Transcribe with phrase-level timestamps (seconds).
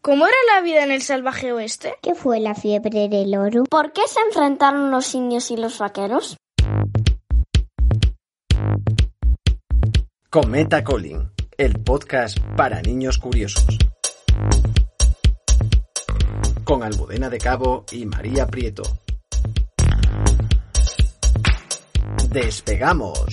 [0.00, 1.94] ¿Cómo era la vida en el salvaje oeste?
[2.00, 3.64] ¿Qué fue la fiebre del oro?
[3.64, 6.36] ¿Por qué se enfrentaron los indios y los vaqueros?
[10.30, 11.28] Cometa Calling,
[11.58, 13.78] el podcast para niños curiosos.
[16.62, 18.84] Con Almudena de Cabo y María Prieto.
[22.28, 23.26] ¡Despegamos!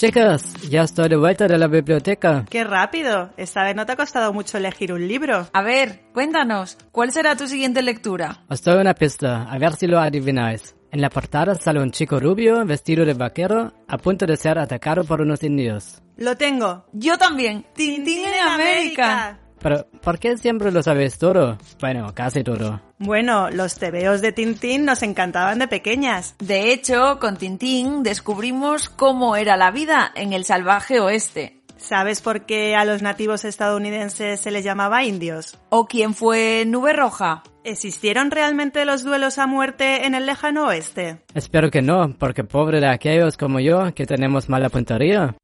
[0.00, 2.46] Chicos, ya estoy de vuelta de la biblioteca.
[2.48, 3.28] ¡Qué rápido!
[3.36, 5.46] Esta vez no te ha costado mucho elegir un libro.
[5.52, 8.42] A ver, cuéntanos, ¿cuál será tu siguiente lectura?
[8.48, 10.74] Os doy una pista, a ver si lo adivináis.
[10.90, 15.04] En la portada sale un chico rubio, vestido de vaquero, a punto de ser atacado
[15.04, 16.00] por unos indios.
[16.16, 16.86] Lo tengo.
[16.94, 17.66] Yo también.
[17.74, 19.38] Tintín en América.
[19.62, 21.58] Pero, ¿por qué siempre lo sabéis todo?
[21.80, 22.80] Bueno, casi todo.
[22.98, 26.34] Bueno, los tebeos de Tintín nos encantaban de pequeñas.
[26.38, 31.60] De hecho, con Tintín descubrimos cómo era la vida en el salvaje oeste.
[31.80, 35.58] ¿Sabes por qué a los nativos estadounidenses se les llamaba indios?
[35.70, 37.42] ¿O quién fue Nube Roja?
[37.64, 41.22] ¿Existieron realmente los duelos a muerte en el lejano oeste?
[41.34, 45.34] Espero que no, porque pobre de aquellos como yo que tenemos mala puntería.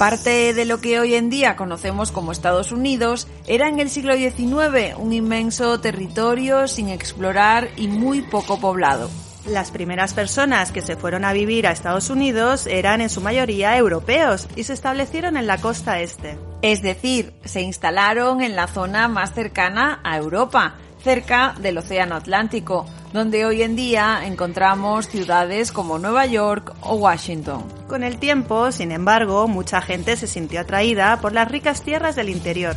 [0.00, 4.16] Parte de lo que hoy en día conocemos como Estados Unidos era en el siglo
[4.16, 9.10] XIX un inmenso territorio sin explorar y muy poco poblado.
[9.44, 13.76] Las primeras personas que se fueron a vivir a Estados Unidos eran en su mayoría
[13.76, 16.38] europeos y se establecieron en la costa este.
[16.62, 22.86] Es decir, se instalaron en la zona más cercana a Europa, cerca del Océano Atlántico,
[23.12, 27.79] donde hoy en día encontramos ciudades como Nueva York o Washington.
[27.90, 32.28] Con el tiempo, sin embargo, mucha gente se sintió atraída por las ricas tierras del
[32.28, 32.76] interior.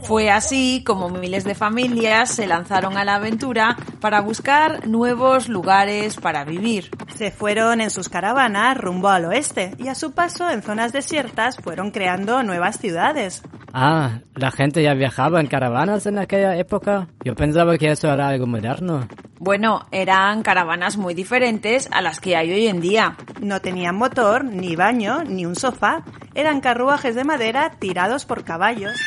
[0.00, 6.16] Fue así como miles de familias se lanzaron a la aventura para buscar nuevos lugares
[6.16, 6.88] para vivir.
[7.16, 11.58] Se fueron en sus caravanas rumbo al oeste y a su paso en zonas desiertas
[11.58, 13.42] fueron creando nuevas ciudades.
[13.74, 17.08] Ah, la gente ya viajaba en caravanas en aquella época.
[17.24, 19.06] Yo pensaba que eso era algo moderno.
[19.38, 23.16] Bueno, eran caravanas muy diferentes a las que hay hoy en día.
[23.40, 26.02] No tenían motor, ni baño, ni un sofá.
[26.34, 29.00] Eran carruajes de madera tirados por caballos.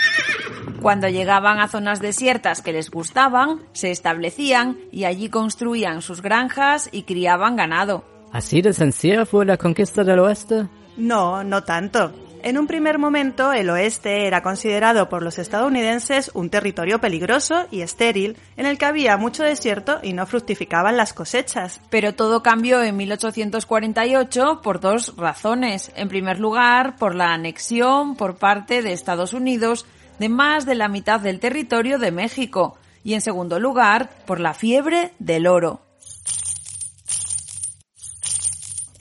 [0.81, 6.90] Cuando llegaban a zonas desiertas que les gustaban, se establecían y allí construían sus granjas
[6.91, 8.06] y criaban ganado.
[8.31, 10.68] ¿Así de sencilla fue la conquista del oeste?
[10.96, 12.12] No, no tanto.
[12.44, 17.81] En un primer momento, el oeste era considerado por los estadounidenses un territorio peligroso y
[17.81, 21.81] estéril, en el que había mucho desierto y no fructificaban las cosechas.
[21.91, 25.91] Pero todo cambió en 1848 por dos razones.
[25.96, 29.85] En primer lugar, por la anexión por parte de Estados Unidos
[30.18, 32.75] de más de la mitad del territorio de México.
[33.03, 35.91] Y en segundo lugar, por la fiebre del oro.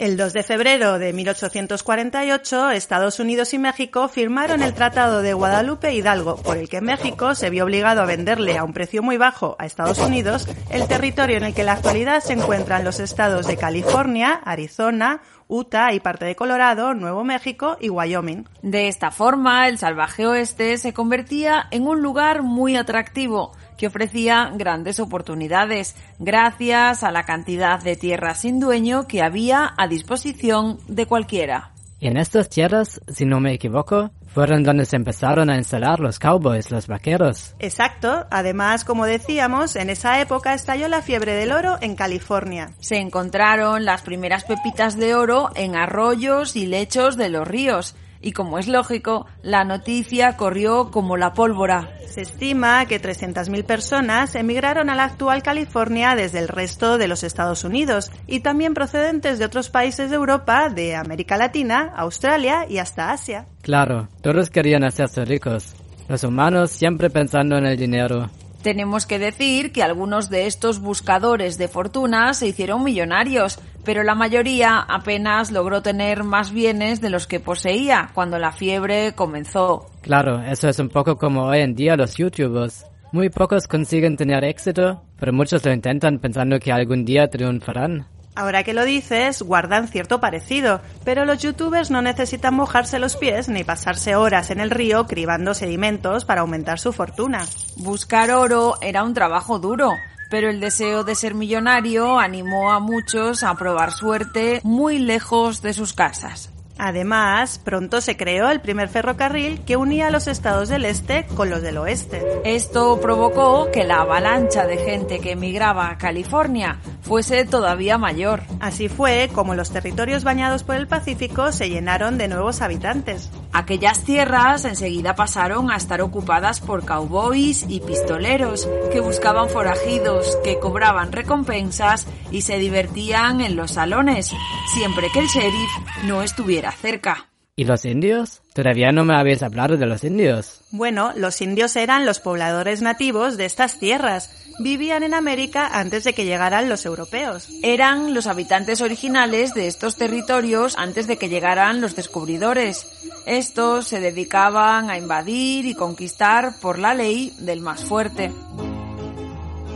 [0.01, 5.93] El 2 de febrero de 1848, Estados Unidos y México firmaron el Tratado de Guadalupe
[5.93, 9.57] Hidalgo, por el que México se vio obligado a venderle a un precio muy bajo
[9.59, 13.47] a Estados Unidos el territorio en el que en la actualidad se encuentran los estados
[13.47, 18.49] de California, Arizona, Utah y parte de Colorado, Nuevo México y Wyoming.
[18.63, 24.53] De esta forma, el salvaje oeste se convertía en un lugar muy atractivo que ofrecía
[24.55, 31.07] grandes oportunidades gracias a la cantidad de tierras sin dueño que había a disposición de
[31.07, 31.71] cualquiera.
[31.99, 36.19] Y en estas tierras, si no me equivoco, fueron donde se empezaron a instalar los
[36.19, 37.55] cowboys, los vaqueros.
[37.59, 38.27] Exacto.
[38.31, 42.73] Además, como decíamos, en esa época estalló la fiebre del oro en California.
[42.81, 47.97] Se encontraron las primeras pepitas de oro en arroyos y lechos de los ríos.
[48.23, 51.97] Y como es lógico, la noticia corrió como la pólvora.
[52.07, 57.25] Se estima que 300.000 personas emigraron a la actual California desde el resto de los
[57.25, 62.79] Estados Unidos y también procedentes de otros países de Europa, de América Latina, Australia y
[62.79, 63.47] hasta Asia.
[63.63, 65.75] Claro, todos querían hacerse ricos.
[66.09, 68.29] Los humanos siempre pensando en el dinero.
[68.63, 74.15] Tenemos que decir que algunos de estos buscadores de fortuna se hicieron millonarios, pero la
[74.15, 79.87] mayoría apenas logró tener más bienes de los que poseía cuando la fiebre comenzó.
[80.03, 82.87] Claro, eso es un poco como hoy en día los youtubers.
[83.13, 88.07] Muy pocos consiguen tener éxito, pero muchos lo intentan pensando que algún día triunfarán.
[88.37, 93.49] Ahora que lo dices, guardan cierto parecido, pero los youtubers no necesitan mojarse los pies
[93.49, 97.45] ni pasarse horas en el río cribando sedimentos para aumentar su fortuna.
[97.77, 99.91] Buscar oro era un trabajo duro,
[100.31, 105.75] pero el deseo de ser millonario animó a muchos a probar suerte muy lejos de
[105.75, 106.53] sus casas.
[106.83, 111.61] Además, pronto se creó el primer ferrocarril que unía los estados del este con los
[111.61, 112.41] del oeste.
[112.43, 118.45] Esto provocó que la avalancha de gente que emigraba a California fuese todavía mayor.
[118.61, 123.31] Así fue como los territorios bañados por el Pacífico se llenaron de nuevos habitantes.
[123.53, 130.59] Aquellas tierras enseguida pasaron a estar ocupadas por cowboys y pistoleros que buscaban forajidos, que
[130.59, 134.33] cobraban recompensas y se divertían en los salones,
[134.73, 135.71] siempre que el sheriff
[136.05, 137.31] no estuviera cerca.
[137.61, 138.41] ¿Y los indios?
[138.55, 140.63] Todavía no me habéis hablado de los indios.
[140.71, 144.31] Bueno, los indios eran los pobladores nativos de estas tierras.
[144.61, 147.49] Vivían en América antes de que llegaran los europeos.
[147.63, 152.87] Eran los habitantes originales de estos territorios antes de que llegaran los descubridores.
[153.27, 158.33] Estos se dedicaban a invadir y conquistar por la ley del más fuerte.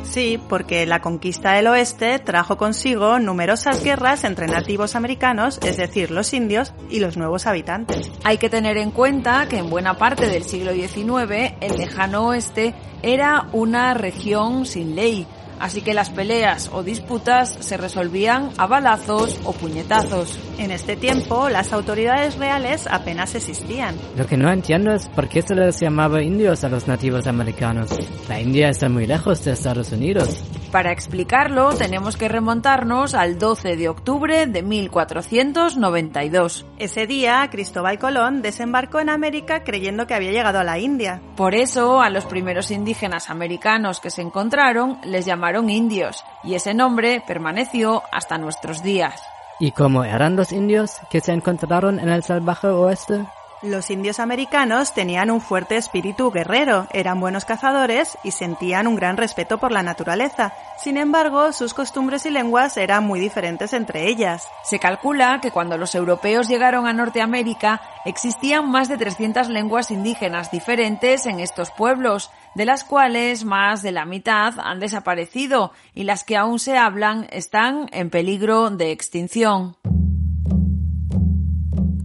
[0.04, 6.10] Sí, porque la conquista del oeste trajo consigo numerosas guerras entre nativos americanos, es decir,
[6.10, 8.10] los indios, y los nuevos habitantes.
[8.22, 12.74] Hay que tener en cuenta que en buena parte del siglo XIX el lejano oeste
[13.02, 15.26] era una región sin ley,
[15.64, 20.38] así que las peleas o disputas se resolvían a balazos o puñetazos.
[20.58, 23.96] En este tiempo, las autoridades reales apenas existían.
[24.14, 27.88] Lo que no entiendo es por qué se les llamaba indios a los nativos americanos.
[28.28, 30.44] La India está muy lejos de Estados Unidos.
[30.74, 36.66] Para explicarlo, tenemos que remontarnos al 12 de octubre de 1492.
[36.78, 41.22] Ese día, Cristóbal Colón desembarcó en América creyendo que había llegado a la India.
[41.36, 46.74] Por eso, a los primeros indígenas americanos que se encontraron les llamaron indios, y ese
[46.74, 49.22] nombre permaneció hasta nuestros días.
[49.60, 53.24] ¿Y cómo eran los indios que se encontraron en el salvaje oeste?
[53.64, 59.16] Los indios americanos tenían un fuerte espíritu guerrero, eran buenos cazadores y sentían un gran
[59.16, 60.52] respeto por la naturaleza.
[60.76, 64.46] Sin embargo, sus costumbres y lenguas eran muy diferentes entre ellas.
[64.64, 70.50] Se calcula que cuando los europeos llegaron a Norteamérica existían más de 300 lenguas indígenas
[70.50, 76.22] diferentes en estos pueblos, de las cuales más de la mitad han desaparecido y las
[76.22, 79.74] que aún se hablan están en peligro de extinción.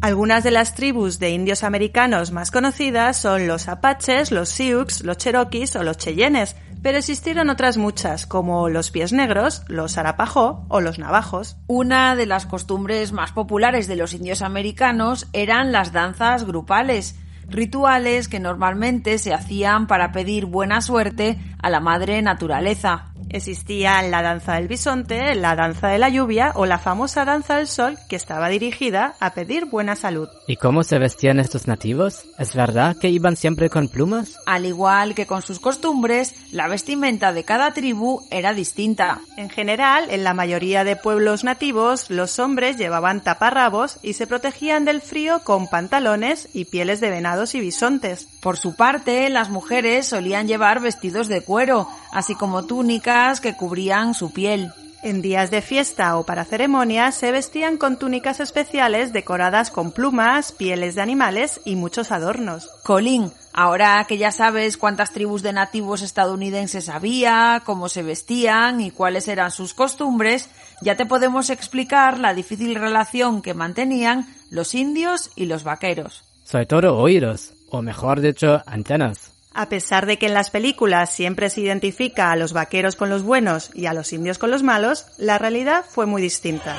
[0.02, 5.18] Algunas de las tribus de indios americanos más conocidas son los apaches, los sioux, los
[5.18, 10.80] cherokees o los cheyennes, pero existieron otras muchas, como los pies negros, los arapajó o
[10.80, 11.58] los navajos.
[11.68, 17.20] Una de las costumbres más populares de los indios americanos eran las danzas grupales,
[17.50, 23.12] rituales que normalmente se hacían para pedir buena suerte a la madre naturaleza.
[23.32, 27.68] Existían la danza del bisonte, la danza de la lluvia o la famosa danza del
[27.68, 30.28] sol que estaba dirigida a pedir buena salud.
[30.48, 32.26] ¿Y cómo se vestían estos nativos?
[32.40, 34.40] ¿Es verdad que iban siempre con plumas?
[34.48, 39.20] Al igual que con sus costumbres, la vestimenta de cada tribu era distinta.
[39.38, 44.86] En general, en la mayoría de pueblos nativos, los hombres llevaban taparrabos y se protegían
[44.86, 48.28] del frío con pantalones y pieles de venados y bisontes.
[48.42, 54.14] Por su parte, las mujeres solían llevar vestidos de cuero, así como túnicas que cubrían
[54.14, 54.72] su piel.
[55.02, 60.52] En días de fiesta o para ceremonias se vestían con túnicas especiales decoradas con plumas,
[60.52, 62.70] pieles de animales y muchos adornos.
[62.84, 68.92] Colin, ahora que ya sabes cuántas tribus de nativos estadounidenses había, cómo se vestían y
[68.92, 70.50] cuáles eran sus costumbres,
[70.82, 76.26] ya te podemos explicar la difícil relación que mantenían los indios y los vaqueros.
[76.44, 79.39] Sobre todo oídos, o mejor dicho, antenas.
[79.54, 83.24] A pesar de que en las películas siempre se identifica a los vaqueros con los
[83.24, 86.78] buenos y a los indios con los malos, la realidad fue muy distinta.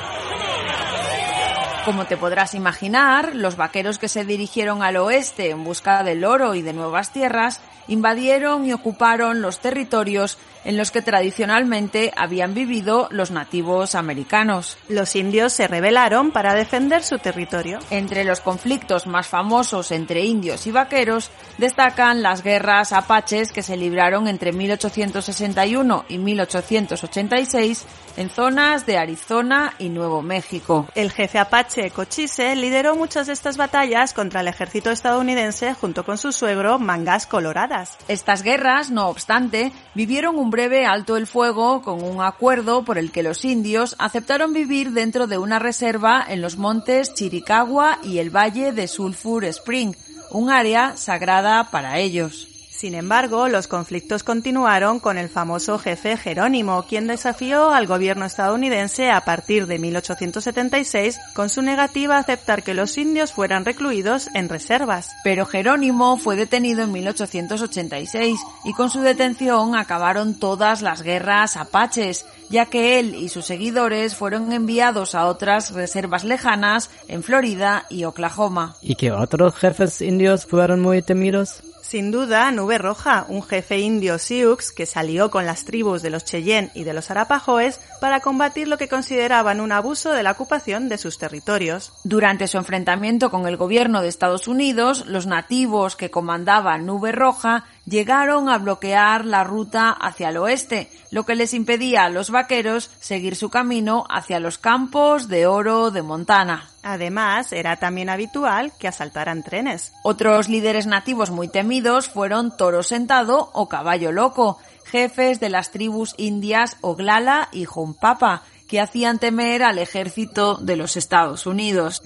[1.83, 6.53] Como te podrás imaginar, los vaqueros que se dirigieron al oeste en busca del oro
[6.55, 13.07] y de nuevas tierras invadieron y ocuparon los territorios en los que tradicionalmente habían vivido
[13.11, 14.77] los nativos americanos.
[14.87, 17.79] Los indios se rebelaron para defender su territorio.
[17.89, 23.77] Entre los conflictos más famosos entre indios y vaqueros destacan las guerras apaches que se
[23.77, 27.85] libraron entre 1861 y 1886
[28.17, 30.87] en zonas de Arizona y Nuevo México.
[30.95, 36.17] El jefe apache Cochise lideró muchas de estas batallas contra el ejército estadounidense junto con
[36.17, 37.97] su suegro Mangas Coloradas.
[38.07, 43.11] Estas guerras, no obstante, vivieron un breve alto el fuego con un acuerdo por el
[43.11, 48.29] que los indios aceptaron vivir dentro de una reserva en los montes Chiricahua y el
[48.29, 49.95] valle de Sulphur Spring,
[50.29, 52.50] un área sagrada para ellos.
[52.81, 59.11] Sin embargo, los conflictos continuaron con el famoso jefe Jerónimo, quien desafió al gobierno estadounidense
[59.11, 64.49] a partir de 1876 con su negativa a aceptar que los indios fueran recluidos en
[64.49, 65.11] reservas.
[65.23, 72.25] Pero Jerónimo fue detenido en 1886 y con su detención acabaron todas las guerras apaches,
[72.51, 78.03] ya que él y sus seguidores fueron enviados a otras reservas lejanas en Florida y
[78.03, 78.75] Oklahoma.
[78.81, 81.63] ¿Y qué otros jefes indios fueron muy temidos?
[81.91, 86.23] Sin duda, Nube Roja, un jefe indio Sioux que salió con las tribus de los
[86.23, 90.87] Cheyenne y de los Arapahoes para combatir lo que consideraban un abuso de la ocupación
[90.87, 91.91] de sus territorios.
[92.05, 97.65] Durante su enfrentamiento con el gobierno de Estados Unidos, los nativos que comandaban Nube Roja
[97.91, 102.89] llegaron a bloquear la ruta hacia el oeste, lo que les impedía a los vaqueros
[103.01, 106.69] seguir su camino hacia los campos de oro de Montana.
[106.81, 109.91] Además, era también habitual que asaltaran trenes.
[110.03, 116.15] Otros líderes nativos muy temidos fueron Toro Sentado o Caballo Loco, jefes de las tribus
[116.17, 122.01] indias Oglala y Jumpapa, que hacían temer al ejército de los Estados Unidos.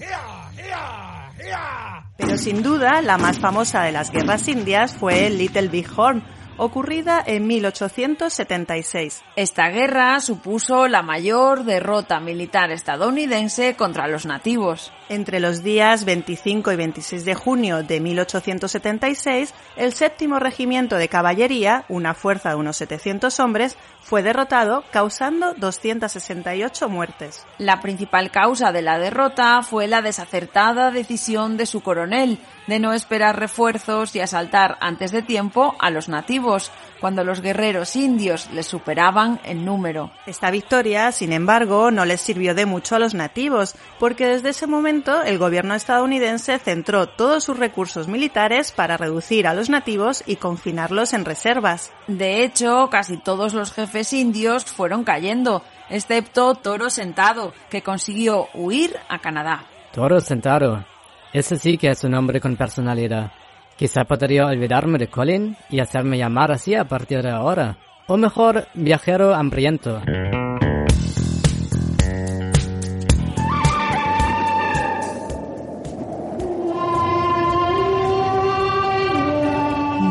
[2.16, 6.24] Pero sin duda, la más famosa de las guerras indias fue Little Big Horn,
[6.56, 9.22] ocurrida en 1876.
[9.36, 14.92] Esta guerra supuso la mayor derrota militar estadounidense contra los nativos.
[15.08, 21.84] Entre los días 25 y 26 de junio de 1876, el séptimo regimiento de caballería,
[21.88, 27.46] una fuerza de unos 700 hombres, fue derrotado, causando 268 muertes.
[27.58, 32.92] La principal causa de la derrota fue la desacertada decisión de su coronel de no
[32.92, 38.66] esperar refuerzos y asaltar antes de tiempo a los nativos, cuando los guerreros indios les
[38.66, 40.10] superaban en número.
[40.26, 44.66] Esta victoria, sin embargo, no les sirvió de mucho a los nativos, porque desde ese
[44.66, 50.36] momento el gobierno estadounidense centró todos sus recursos militares para reducir a los nativos y
[50.36, 51.92] confinarlos en reservas.
[52.06, 58.96] De hecho, casi todos los jefes indios fueron cayendo, excepto Toro Sentado, que consiguió huir
[59.08, 59.64] a Canadá.
[59.92, 60.84] Toro Sentado.
[61.32, 63.32] Ese sí que es un hombre con personalidad.
[63.76, 67.76] Quizá podría olvidarme de Colin y hacerme llamar así a partir de ahora.
[68.06, 70.00] O mejor, viajero hambriento.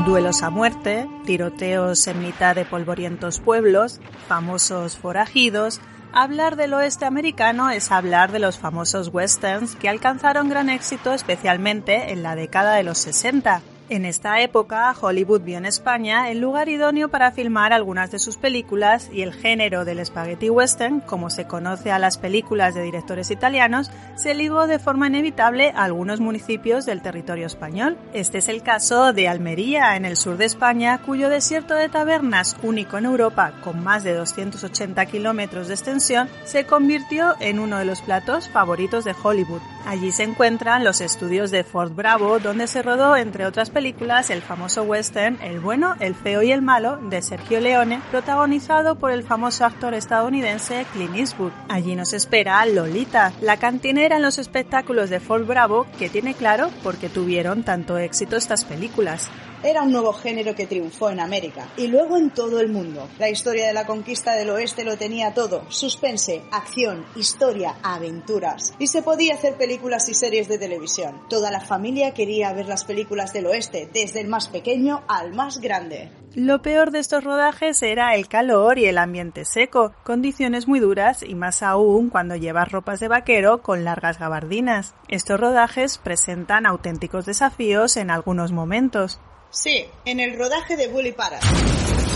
[0.06, 5.82] Duelos a muerte, tiroteos en mitad de polvorientos pueblos, famosos forajidos,
[6.18, 12.14] Hablar del oeste americano es hablar de los famosos westerns que alcanzaron gran éxito especialmente
[12.14, 13.62] en la década de los 60.
[13.88, 18.36] En esta época, Hollywood vio en España el lugar idóneo para filmar algunas de sus
[18.36, 23.30] películas y el género del spaghetti western, como se conoce a las películas de directores
[23.30, 27.96] italianos, se ligó de forma inevitable a algunos municipios del territorio español.
[28.12, 32.58] Este es el caso de Almería, en el sur de España, cuyo desierto de tabernas,
[32.63, 37.86] único en Europa, con más de 280 kilómetros de extensión, se convirtió en uno de
[37.86, 39.62] los platos favoritos de Hollywood.
[39.86, 44.42] Allí se encuentran los estudios de Fort Bravo, donde se rodó, entre otras películas, el
[44.42, 49.24] famoso western El bueno, el feo y el malo de Sergio Leone, protagonizado por el
[49.24, 51.51] famoso actor estadounidense Clint Eastwood.
[51.70, 56.72] Allí nos espera Lolita, la cantinera en los espectáculos de Fort Bravo, que tiene claro
[56.82, 59.30] por qué tuvieron tanto éxito estas películas.
[59.66, 63.10] Era un nuevo género que triunfó en América y luego en todo el mundo.
[63.18, 65.64] La historia de la conquista del oeste lo tenía todo.
[65.70, 68.76] Suspense, acción, historia, aventuras.
[68.78, 71.20] Y se podía hacer películas y series de televisión.
[71.30, 75.60] Toda la familia quería ver las películas del oeste, desde el más pequeño al más
[75.60, 76.12] grande.
[76.36, 81.24] Lo peor de estos rodajes era el calor y el ambiente seco, condiciones muy duras
[81.24, 84.94] y más aún cuando llevas ropas de vaquero con largas gabardinas.
[85.08, 89.20] Estos rodajes presentan auténticos desafíos en algunos momentos.
[89.50, 91.40] Sí, en el rodaje de Bully Para.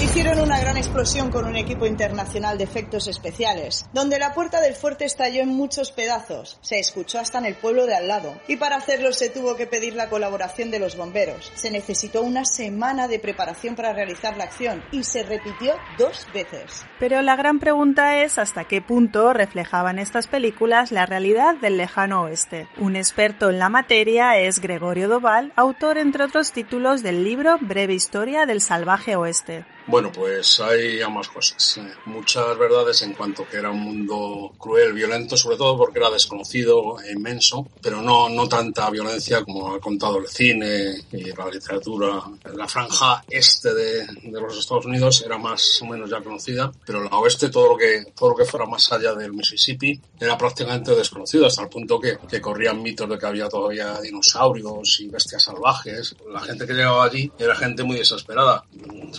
[0.01, 4.73] Hicieron una gran explosión con un equipo internacional de efectos especiales, donde la puerta del
[4.73, 6.57] fuerte estalló en muchos pedazos.
[6.61, 8.33] Se escuchó hasta en el pueblo de al lado.
[8.47, 11.51] Y para hacerlo se tuvo que pedir la colaboración de los bomberos.
[11.55, 16.85] Se necesitó una semana de preparación para realizar la acción y se repitió dos veces.
[16.97, 22.23] Pero la gran pregunta es hasta qué punto reflejaban estas películas la realidad del lejano
[22.23, 22.69] oeste.
[22.77, 27.93] Un experto en la materia es Gregorio Doval, autor entre otros títulos del libro Breve
[27.93, 29.63] Historia del Salvaje Oeste.
[29.89, 31.79] Bueno, pues hay ambas cosas.
[32.05, 37.01] Muchas verdades en cuanto que era un mundo cruel, violento, sobre todo porque era desconocido
[37.01, 42.21] e inmenso, pero no, no tanta violencia como ha contado el cine y la literatura.
[42.53, 47.03] La franja este de, de los Estados Unidos era más o menos ya conocida, pero
[47.03, 50.93] la oeste, todo lo que, todo lo que fuera más allá del Mississippi, era prácticamente
[50.93, 55.41] desconocido, hasta el punto que, que corrían mitos de que había todavía dinosaurios y bestias
[55.41, 56.15] salvajes.
[56.31, 58.63] La gente que llegaba allí era gente muy desesperada,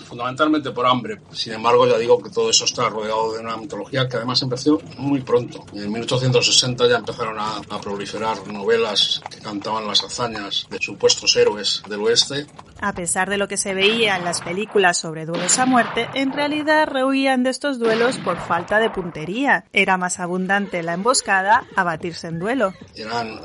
[0.04, 1.20] fundamentalmente por hambre.
[1.32, 4.80] Sin embargo, ya digo que todo eso está rodeado de una mitología que además empezó
[4.98, 5.64] muy pronto.
[5.72, 11.82] En 1860 ya empezaron a, a proliferar novelas que cantaban las hazañas de supuestos héroes
[11.88, 12.46] del oeste
[12.80, 16.32] a pesar de lo que se veía en las películas sobre duelos a muerte, en
[16.32, 19.64] realidad rehuían de estos duelos por falta de puntería.
[19.72, 22.72] Era más abundante la emboscada a batirse en duelo.
[22.94, 23.38] Eran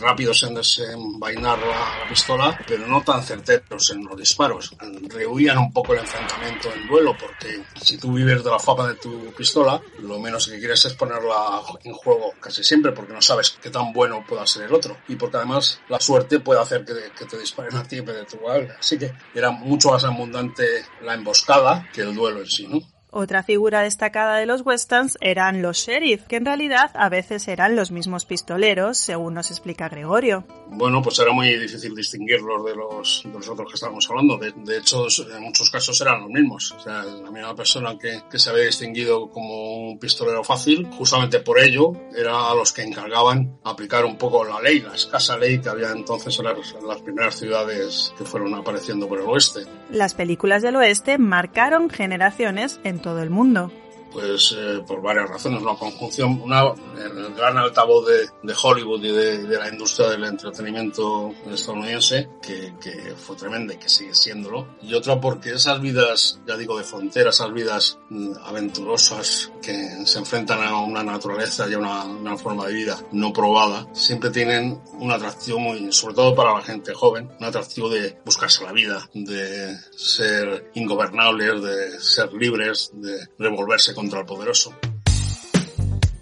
[0.00, 4.74] rápidos en desenvainar la, pistola, pero no tan certeros en los disparos.
[5.08, 8.94] Rehuían un poco el enfrentamiento en duelo, porque si tú vives de la fama de
[8.94, 13.50] tu pistola, lo menos que quieres es ponerla en juego casi siempre, porque no sabes
[13.62, 14.98] qué tan bueno pueda ser el otro.
[15.08, 18.38] Y porque además la suerte puede hacer que, que te disparen a ti de tu
[18.78, 22.80] Así que era mucho más abundante la emboscada que el duelo en sí, ¿no?
[23.14, 27.76] Otra figura destacada de los westerns eran los sheriff, que en realidad a veces eran
[27.76, 30.44] los mismos pistoleros, según nos explica Gregorio.
[30.68, 34.38] Bueno, pues era muy difícil distinguirlos de los, de los otros que estábamos hablando.
[34.38, 36.72] De, hecho, en muchos casos eran los mismos.
[36.72, 41.40] O sea, la misma persona que, que, se había distinguido como un pistolero fácil, justamente
[41.40, 45.60] por ello, era a los que encargaban aplicar un poco la ley, la escasa ley
[45.60, 49.66] que había entonces en las, en las primeras ciudades que fueron apareciendo por el oeste.
[49.90, 53.70] Las películas del oeste marcaron generaciones en todo el mundo
[54.12, 55.62] pues eh, por varias razones.
[55.62, 56.62] Una conjunción, una,
[56.98, 62.74] el gran altavoz de, de Hollywood y de, de, la industria del entretenimiento estadounidense, que,
[62.80, 64.66] que, fue tremenda y que sigue siéndolo.
[64.82, 70.18] Y otra porque esas vidas, ya digo, de frontera, esas vidas mm, aventurosas que se
[70.18, 74.80] enfrentan a una naturaleza y a una, una, forma de vida no probada, siempre tienen
[74.98, 79.08] un atractivo muy, sobre todo para la gente joven, un atractivo de buscarse la vida,
[79.14, 84.72] de ser ingobernables, de ser libres, de revolverse con contra poderoso.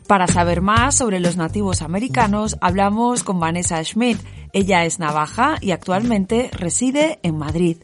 [0.06, 4.18] Para saber más sobre los nativos americanos, hablamos con Vanessa Schmidt.
[4.52, 7.78] Ella es navaja y actualmente reside en Madrid.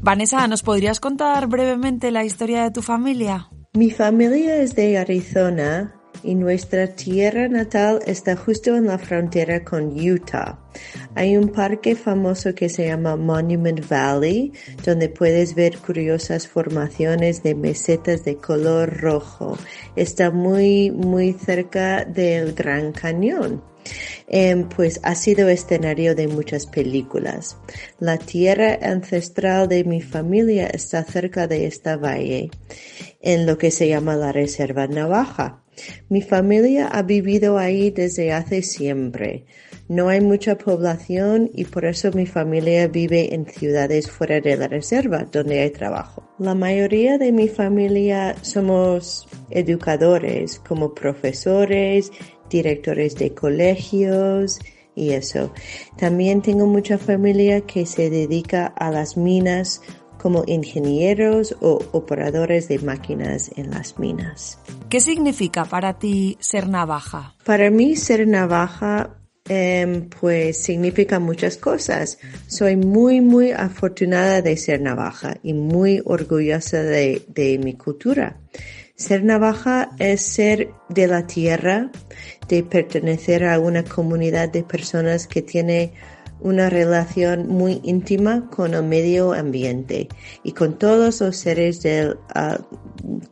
[0.00, 3.48] Vanessa, ¿nos podrías contar brevemente la historia de tu familia?
[3.72, 9.92] Mi familia es de Arizona y nuestra tierra natal está justo en la frontera con
[10.00, 10.58] Utah.
[11.14, 14.52] Hay un parque famoso que se llama Monument Valley,
[14.84, 19.58] donde puedes ver curiosas formaciones de mesetas de color rojo.
[19.94, 23.62] Está muy, muy cerca del Gran Cañón.
[24.26, 27.58] Eh, pues ha sido escenario de muchas películas.
[28.00, 32.50] La tierra ancestral de mi familia está cerca de esta valle,
[33.20, 35.63] en lo que se llama la Reserva Navaja.
[36.08, 39.44] Mi familia ha vivido ahí desde hace siempre.
[39.88, 44.66] No hay mucha población y por eso mi familia vive en ciudades fuera de la
[44.66, 46.26] reserva donde hay trabajo.
[46.38, 52.10] La mayoría de mi familia somos educadores como profesores,
[52.48, 54.58] directores de colegios
[54.94, 55.52] y eso.
[55.98, 59.82] También tengo mucha familia que se dedica a las minas
[60.24, 64.58] como ingenieros o operadores de máquinas en las minas.
[64.88, 67.34] ¿Qué significa para ti ser navaja?
[67.44, 72.16] Para mí ser navaja em, pues significa muchas cosas.
[72.46, 78.38] Soy muy, muy afortunada de ser navaja y muy orgullosa de, de mi cultura.
[78.96, 81.90] Ser navaja es ser de la tierra,
[82.48, 85.92] de pertenecer a una comunidad de personas que tiene
[86.40, 90.08] una relación muy íntima con el medio ambiente
[90.42, 92.18] y con todos los seres del,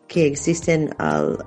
[0.09, 1.39] que existen al,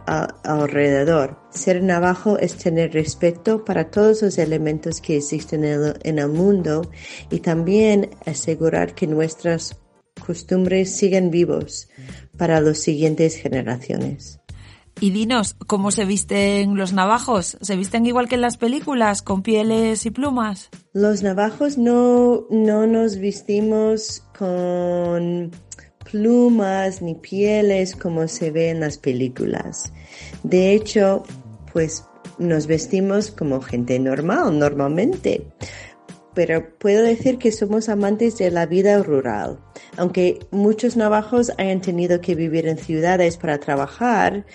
[0.44, 1.40] alrededor.
[1.50, 6.30] Ser navajo es tener respeto para todos los elementos que existen en el, en el
[6.30, 6.90] mundo
[7.30, 9.80] y también asegurar que nuestras
[10.26, 11.90] costumbres siguen vivos
[12.38, 14.40] para las siguientes generaciones.
[15.02, 17.58] Y dinos, ¿cómo se visten los navajos?
[17.60, 20.70] ¿Se visten igual que en las películas, con pieles y plumas?
[20.94, 25.52] Los navajos no, no nos vestimos con
[26.10, 29.92] plumas ni pieles como se ve en las películas.
[30.44, 31.24] De hecho,
[31.74, 32.06] pues
[32.38, 35.46] nos vestimos como gente normal, normalmente.
[36.34, 39.60] Pero puedo decir que somos amantes de la vida rural.
[39.98, 44.46] Aunque muchos navajos hayan tenido que vivir en ciudades para trabajar,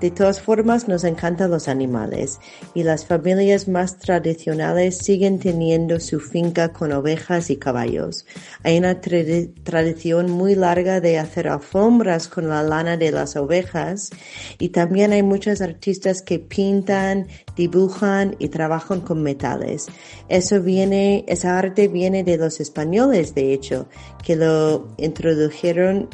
[0.00, 2.38] de todas formas, nos encantan los animales
[2.74, 8.26] y las familias más tradicionales siguen teniendo su finca con ovejas y caballos.
[8.62, 14.10] Hay una tradición muy larga de hacer alfombras con la lana de las ovejas
[14.58, 19.86] y también hay muchos artistas que pintan, dibujan y trabajan con metales.
[20.28, 23.88] Eso viene, esa arte viene de los españoles, de hecho,
[24.22, 24.65] que lo
[24.98, 26.08] introdujeron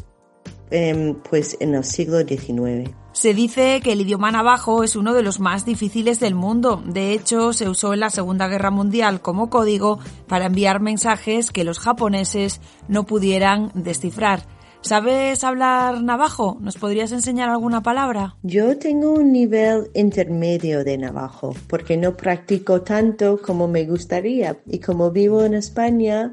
[0.71, 2.91] em, pues en el siglo XIX.
[3.13, 6.83] Se dice que el idioma navajo es uno de los más difíciles del mundo.
[6.87, 11.65] De hecho, se usó en la Segunda Guerra Mundial como código para enviar mensajes que
[11.65, 14.47] los japoneses no pudieran descifrar.
[14.81, 16.57] ¿Sabes hablar navajo?
[16.61, 18.35] ¿Nos podrías enseñar alguna palabra?
[18.43, 24.81] Yo tengo un nivel intermedio de navajo porque no practico tanto como me gustaría y
[24.81, 26.33] como vivo en España,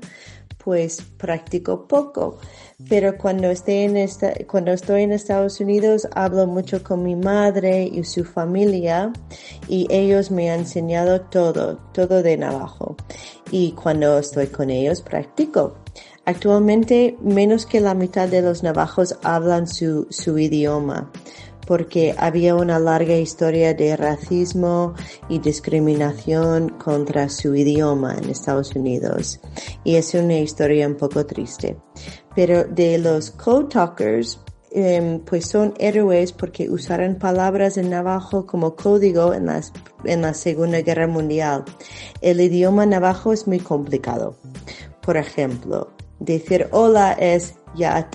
[0.63, 2.39] pues practico poco
[2.87, 9.11] pero cuando, estoy en Estados Unidos hablo mucho con mi madre y su familia
[9.67, 12.95] y ellos me han enseñado todo, todo de navajo.
[13.51, 15.75] Y cuando estoy con ellos practico.
[16.23, 21.11] Actualmente menos que la mitad de los navajos hablan su, su idioma
[21.69, 24.95] porque había una larga historia de racismo
[25.29, 29.39] y discriminación contra su idioma en Estados Unidos.
[29.83, 31.77] Y es una historia un poco triste.
[32.33, 34.39] Pero de los code talkers,
[34.71, 39.71] em, pues son héroes porque usaron palabras en navajo como código en, las,
[40.05, 41.65] en la Segunda Guerra Mundial.
[42.21, 44.35] El idioma navajo es muy complicado.
[45.03, 48.09] Por ejemplo, decir hola es ya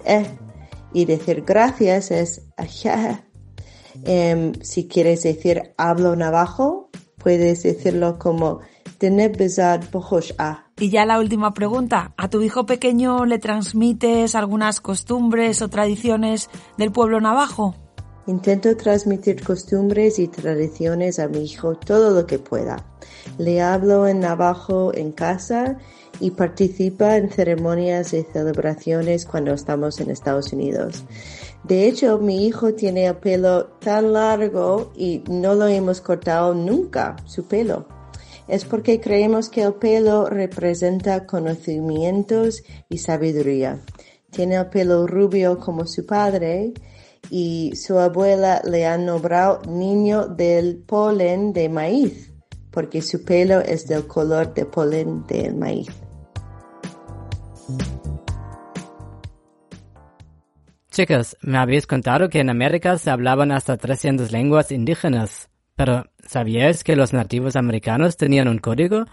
[0.93, 3.25] y decir gracias es ajá.
[4.05, 8.61] Em, si quieres decir hablo navajo, puedes decirlo como
[10.77, 12.15] y ya la última pregunta.
[12.17, 17.75] ¿A tu hijo pequeño le transmites algunas costumbres o tradiciones del pueblo navajo?
[18.27, 22.87] Intento transmitir costumbres y tradiciones a mi hijo todo lo que pueda.
[23.37, 25.77] Le hablo en navajo en casa
[26.21, 31.05] y participa en ceremonias y celebraciones cuando estamos en Estados Unidos.
[31.65, 37.17] De hecho, mi hijo tiene el pelo tan largo y no lo hemos cortado nunca,
[37.27, 37.87] su pelo
[38.49, 43.81] es porque creemos que el pelo representa conocimientos y sabiduría.
[44.31, 46.75] Tiene el pelo rubio como su padre
[47.31, 52.33] y su abuela le ha nombrado niño del polen de maíz,
[52.71, 55.89] porque su pelo es del color de polen del maíz.
[60.95, 65.51] Chicas, me habéis contado que en América se hablaban hasta 300 lenguas indígenas.
[65.75, 69.05] Pero, ¿sabíais que los nativos americanos tenían un código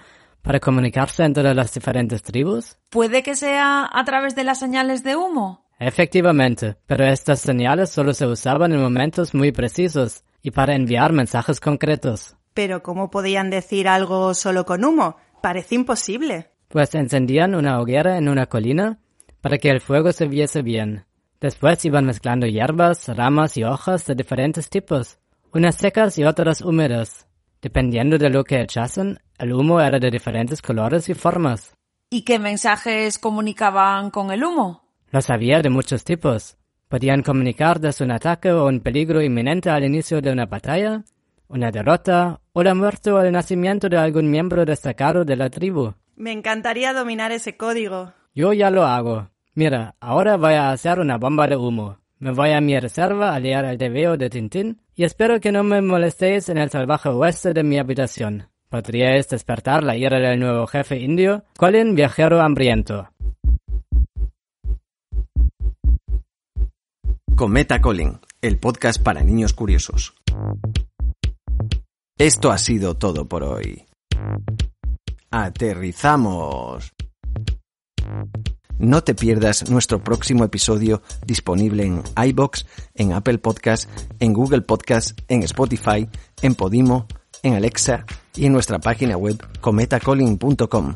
[0.43, 2.77] para comunicarse entre las diferentes tribus?
[2.91, 5.65] ¿Puede que sea a través de las señales de humo?
[5.79, 11.59] Efectivamente, pero estas señales solo se usaban en momentos muy precisos y para enviar mensajes
[11.59, 12.35] concretos.
[12.53, 15.15] Pero ¿cómo podían decir algo solo con humo?
[15.41, 16.51] Parece imposible.
[16.67, 18.99] Pues encendían una hoguera en una colina
[19.41, 21.05] para que el fuego se viese bien.
[21.41, 25.17] Después iban mezclando hierbas, ramas y hojas de diferentes tipos
[25.53, 27.27] unas secas y otras húmedas.
[27.61, 31.75] Dependiendo de lo que echasen, el humo era de diferentes colores y formas.
[32.09, 34.83] ¿Y qué mensajes comunicaban con el humo?
[35.11, 36.57] Los había de muchos tipos.
[36.87, 41.03] Podían comunicar desde un ataque o un peligro inminente al inicio de una batalla,
[41.47, 45.93] una derrota o la muerte o el nacimiento de algún miembro destacado de la tribu.
[46.15, 48.13] Me encantaría dominar ese código.
[48.33, 49.29] Yo ya lo hago.
[49.53, 51.97] Mira, ahora voy a hacer una bomba de humo.
[52.19, 55.63] Me voy a mi reserva a leer el deveo de Tintín y espero que no
[55.63, 58.47] me molestéis en el salvaje oeste de mi habitación.
[58.69, 63.09] Podríais despertar la ira del nuevo jefe indio, Colin Viajero Hambriento.
[67.35, 70.13] Cometa Colin, el podcast para niños curiosos.
[72.17, 73.83] Esto ha sido todo por hoy.
[75.31, 76.93] Aterrizamos.
[78.81, 82.65] No te pierdas nuestro próximo episodio disponible en iBox,
[82.95, 83.87] en Apple Podcast,
[84.19, 86.09] en Google Podcast, en Spotify,
[86.41, 87.05] en Podimo,
[87.43, 90.95] en Alexa y en nuestra página web cometacolin.com.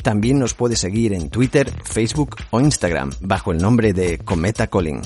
[0.00, 5.02] También nos puedes seguir en Twitter, Facebook o Instagram bajo el nombre de Cometa Colin.